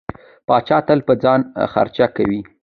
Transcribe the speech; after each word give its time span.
پاچا 0.47 0.77
تل 0.87 0.99
په 1.07 1.13
ځان 1.23 1.39
خرچه 1.73 2.05
کوي. 2.15 2.41